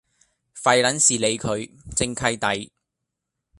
[0.55, 2.71] 廢撚事理佢，正契弟